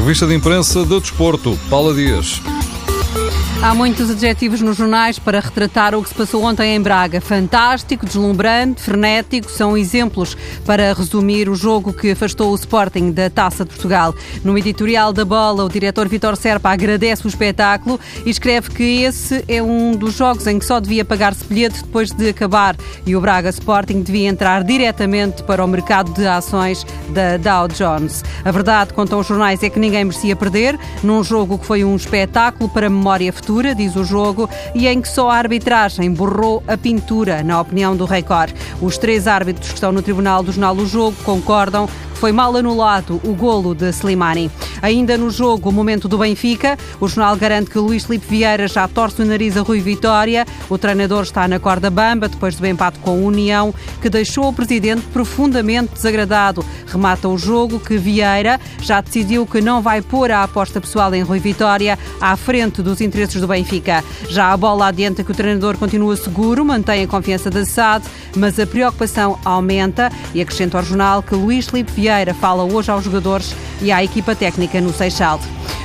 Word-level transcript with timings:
revista 0.00 0.26
de 0.26 0.34
imprensa 0.34 0.82
do 0.82 0.98
Desporto, 0.98 1.58
Paula 1.68 1.94
Dias. 1.94 2.40
Há 3.62 3.74
muitos 3.74 4.10
adjetivos 4.10 4.62
nos 4.62 4.78
jornais 4.78 5.18
para 5.18 5.38
retratar 5.38 5.94
o 5.94 6.02
que 6.02 6.08
se 6.08 6.14
passou 6.14 6.42
ontem 6.44 6.74
em 6.74 6.80
Braga. 6.80 7.20
Fantástico, 7.20 8.06
deslumbrante, 8.06 8.80
frenético 8.80 9.50
são 9.50 9.76
exemplos 9.76 10.34
para 10.64 10.94
resumir 10.94 11.46
o 11.46 11.54
jogo 11.54 11.92
que 11.92 12.12
afastou 12.12 12.52
o 12.52 12.54
Sporting 12.54 13.12
da 13.12 13.28
Taça 13.28 13.62
de 13.62 13.70
Portugal. 13.70 14.14
No 14.42 14.56
editorial 14.56 15.12
da 15.12 15.26
bola, 15.26 15.62
o 15.62 15.68
diretor 15.68 16.08
Vitor 16.08 16.38
Serpa 16.38 16.70
agradece 16.70 17.26
o 17.26 17.28
espetáculo 17.28 18.00
e 18.24 18.30
escreve 18.30 18.70
que 18.70 19.02
esse 19.02 19.44
é 19.46 19.62
um 19.62 19.92
dos 19.94 20.14
jogos 20.14 20.46
em 20.46 20.58
que 20.58 20.64
só 20.64 20.80
devia 20.80 21.04
pagar-se 21.04 21.44
bilhete 21.44 21.82
depois 21.82 22.10
de 22.10 22.30
acabar 22.30 22.74
e 23.04 23.14
o 23.14 23.20
Braga 23.20 23.50
Sporting 23.50 24.00
devia 24.00 24.30
entrar 24.30 24.64
diretamente 24.64 25.42
para 25.42 25.62
o 25.62 25.68
mercado 25.68 26.14
de 26.14 26.26
ações 26.26 26.86
da 27.10 27.36
Dow 27.36 27.68
Jones. 27.68 28.24
A 28.42 28.50
verdade, 28.50 28.94
contam 28.94 29.20
os 29.20 29.26
jornais, 29.26 29.62
é 29.62 29.68
que 29.68 29.78
ninguém 29.78 30.06
merecia 30.06 30.34
perder 30.34 30.78
num 31.02 31.22
jogo 31.22 31.58
que 31.58 31.66
foi 31.66 31.84
um 31.84 31.94
espetáculo 31.94 32.66
para 32.70 32.86
a 32.86 32.90
memória 32.90 33.30
futura 33.30 33.49
diz 33.74 33.96
o 33.96 34.04
jogo, 34.04 34.48
e 34.74 34.86
em 34.86 35.00
que 35.00 35.08
só 35.08 35.30
a 35.30 35.36
arbitragem 35.36 36.12
borrou 36.12 36.62
a 36.68 36.76
pintura, 36.76 37.42
na 37.42 37.60
opinião 37.60 37.96
do 37.96 38.04
Record. 38.04 38.54
Os 38.80 38.96
três 38.96 39.26
árbitros 39.26 39.68
que 39.68 39.74
estão 39.74 39.92
no 39.92 40.02
Tribunal 40.02 40.42
do 40.42 40.52
Jornal 40.52 40.74
do 40.74 40.86
Jogo 40.86 41.16
concordam 41.24 41.88
foi 42.20 42.32
mal 42.32 42.54
anulado 42.54 43.18
o 43.24 43.32
golo 43.32 43.74
de 43.74 43.88
Slimani. 43.88 44.50
Ainda 44.82 45.16
no 45.16 45.30
jogo, 45.30 45.70
o 45.70 45.72
momento 45.72 46.06
do 46.06 46.18
Benfica, 46.18 46.76
o 47.00 47.08
jornal 47.08 47.34
garante 47.34 47.70
que 47.70 47.78
Luís 47.78 48.04
Filipe 48.04 48.26
Vieira 48.28 48.68
já 48.68 48.86
torce 48.86 49.22
o 49.22 49.24
nariz 49.24 49.56
a 49.56 49.62
Rui 49.62 49.80
Vitória. 49.80 50.46
O 50.68 50.76
treinador 50.76 51.22
está 51.22 51.48
na 51.48 51.58
corda 51.58 51.88
bamba 51.88 52.28
depois 52.28 52.56
do 52.56 52.66
empate 52.66 52.98
com 52.98 53.12
a 53.12 53.14
União, 53.14 53.74
que 54.02 54.10
deixou 54.10 54.48
o 54.48 54.52
presidente 54.52 55.00
profundamente 55.14 55.94
desagradado. 55.94 56.62
Remata 56.90 57.28
o 57.28 57.38
jogo 57.38 57.78
que 57.78 57.96
Vieira 57.96 58.60
já 58.80 59.00
decidiu 59.00 59.46
que 59.46 59.60
não 59.60 59.80
vai 59.80 60.02
pôr 60.02 60.32
a 60.32 60.42
aposta 60.42 60.80
pessoal 60.80 61.14
em 61.14 61.22
Rui 61.22 61.38
Vitória 61.38 61.96
à 62.20 62.36
frente 62.36 62.82
dos 62.82 63.00
interesses 63.00 63.40
do 63.40 63.46
Benfica. 63.46 64.02
Já 64.28 64.52
a 64.52 64.56
bola 64.56 64.88
adianta 64.88 65.22
que 65.22 65.30
o 65.30 65.34
treinador 65.34 65.78
continua 65.78 66.16
seguro, 66.16 66.64
mantém 66.64 67.04
a 67.04 67.06
confiança 67.06 67.48
da 67.48 67.64
SAD, 67.64 68.04
mas 68.36 68.58
a 68.58 68.66
preocupação 68.66 69.38
aumenta 69.44 70.10
e 70.34 70.40
acrescenta 70.40 70.78
ao 70.78 70.84
jornal 70.84 71.22
que 71.22 71.34
Luís 71.34 71.68
Filipe 71.68 71.92
Vieira 71.92 72.34
fala 72.34 72.64
hoje 72.64 72.90
aos 72.90 73.04
jogadores 73.04 73.54
e 73.80 73.92
à 73.92 74.02
equipa 74.02 74.34
técnica 74.34 74.80
no 74.80 74.92
Seixal. 74.92 75.40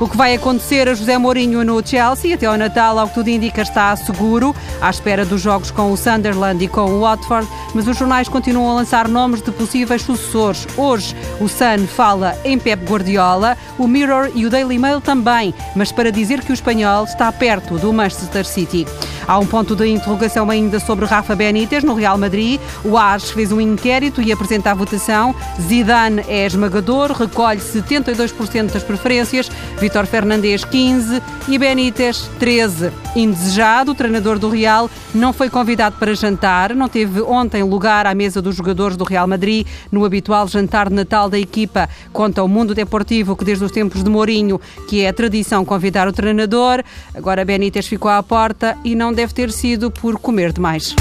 O 0.00 0.08
que 0.08 0.16
vai 0.16 0.32
acontecer 0.32 0.88
a 0.88 0.94
José 0.94 1.18
Mourinho 1.18 1.64
no 1.64 1.84
Chelsea 1.84 2.32
até 2.32 2.46
ao 2.46 2.56
Natal, 2.56 2.96
ao 3.00 3.08
que 3.08 3.14
tudo 3.14 3.30
indica, 3.30 3.62
está 3.62 3.96
seguro, 3.96 4.54
à 4.80 4.88
espera 4.88 5.24
dos 5.24 5.40
jogos 5.40 5.72
com 5.72 5.90
o 5.90 5.96
Sunderland 5.96 6.64
e 6.64 6.68
com 6.68 6.84
o 6.84 7.00
Watford, 7.00 7.48
mas 7.74 7.88
os 7.88 7.98
jornais 7.98 8.28
continuam 8.28 8.70
a 8.70 8.74
lançar 8.74 9.08
nomes 9.08 9.42
de 9.42 9.50
possíveis 9.50 10.02
sucessores. 10.02 10.68
Hoje, 10.76 11.16
o 11.40 11.48
Sun 11.48 11.88
fala 11.88 12.38
em 12.44 12.60
Pep 12.60 12.84
Guardiola, 12.88 13.56
o 13.76 13.88
Mirror 13.88 14.30
e 14.36 14.46
o 14.46 14.50
Daily 14.50 14.78
Mail 14.78 15.00
também, 15.00 15.52
mas 15.74 15.90
para 15.90 16.12
dizer 16.12 16.42
que 16.42 16.52
o 16.52 16.54
espanhol 16.54 17.02
está 17.02 17.32
perto 17.32 17.76
do 17.76 17.92
Manchester 17.92 18.46
City. 18.46 18.86
Há 19.28 19.38
um 19.38 19.44
ponto 19.44 19.76
de 19.76 19.86
interrogação 19.86 20.48
ainda 20.48 20.80
sobre 20.80 21.04
Rafa 21.04 21.36
Benítez 21.36 21.84
no 21.84 21.92
Real 21.92 22.16
Madrid. 22.16 22.58
O 22.82 22.96
AS 22.96 23.30
fez 23.30 23.52
um 23.52 23.60
inquérito 23.60 24.22
e 24.22 24.32
apresenta 24.32 24.70
a 24.70 24.74
votação. 24.74 25.34
Zidane 25.60 26.24
é 26.26 26.46
esmagador, 26.46 27.12
recolhe 27.12 27.60
72% 27.60 28.72
das 28.72 28.82
preferências. 28.82 29.50
Vitor 29.78 30.06
Fernandes, 30.06 30.64
15% 30.64 31.22
e 31.46 31.58
Benítez, 31.58 32.30
13%. 32.40 32.90
Indesejado, 33.16 33.92
o 33.92 33.94
treinador 33.94 34.38
do 34.38 34.48
Real 34.48 34.88
não 35.14 35.32
foi 35.32 35.50
convidado 35.50 35.96
para 35.98 36.14
jantar, 36.14 36.74
não 36.74 36.88
teve 36.88 37.20
ontem 37.20 37.62
lugar 37.62 38.06
à 38.06 38.14
mesa 38.14 38.40
dos 38.40 38.54
jogadores 38.54 38.96
do 38.96 39.04
Real 39.04 39.26
Madrid 39.26 39.66
no 39.90 40.04
habitual 40.04 40.46
jantar 40.46 40.88
de 40.88 40.94
Natal 40.94 41.28
da 41.28 41.38
equipa. 41.38 41.88
Conta 42.12 42.42
o 42.42 42.48
mundo 42.48 42.74
deportivo 42.74 43.36
que 43.36 43.44
desde 43.44 43.64
os 43.64 43.72
tempos 43.72 44.04
de 44.04 44.08
Mourinho, 44.08 44.60
que 44.88 45.02
é 45.02 45.08
a 45.08 45.12
tradição 45.12 45.64
convidar 45.64 46.06
o 46.06 46.12
treinador, 46.12 46.82
agora 47.14 47.44
Benítez 47.44 47.86
ficou 47.86 48.10
à 48.10 48.22
porta 48.22 48.78
e 48.84 48.94
não 48.94 49.12
deve 49.18 49.34
ter 49.34 49.50
sido 49.50 49.90
por 49.90 50.16
comer 50.16 50.52
demais. 50.52 50.94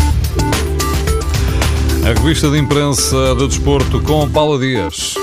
A 2.03 2.19
revista 2.19 2.49
de 2.49 2.57
imprensa 2.57 3.35
do 3.35 3.47
desporto 3.47 4.01
com 4.01 4.27
Paula 4.27 4.57
Dias. 4.57 5.13